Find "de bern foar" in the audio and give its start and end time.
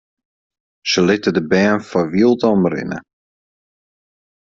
1.37-2.07